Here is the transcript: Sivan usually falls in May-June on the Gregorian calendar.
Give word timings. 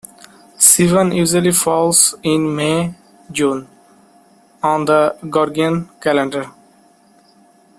Sivan 0.57 1.11
usually 1.15 1.51
falls 1.51 2.15
in 2.23 2.55
May-June 2.55 3.67
on 4.63 4.85
the 4.85 5.15
Gregorian 5.29 5.89
calendar. 6.01 6.49